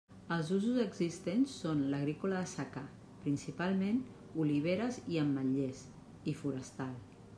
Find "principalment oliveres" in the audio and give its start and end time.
3.27-4.99